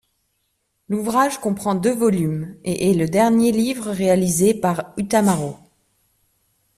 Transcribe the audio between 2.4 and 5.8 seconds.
et est le dernier livre réalisé par Utamaro.